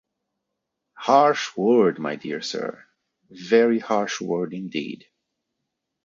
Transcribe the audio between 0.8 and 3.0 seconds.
Harsh word, my dear sir,